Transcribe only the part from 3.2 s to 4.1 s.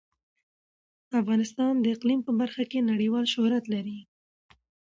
شهرت لري.